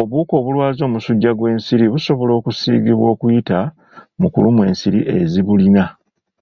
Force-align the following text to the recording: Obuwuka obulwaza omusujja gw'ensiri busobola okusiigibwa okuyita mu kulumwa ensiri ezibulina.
Obuwuka 0.00 0.32
obulwaza 0.40 0.80
omusujja 0.88 1.30
gw'ensiri 1.38 1.86
busobola 1.92 2.32
okusiigibwa 2.38 3.06
okuyita 3.14 3.58
mu 4.20 4.28
kulumwa 4.32 4.62
ensiri 4.70 5.00
ezibulina. 5.20 5.84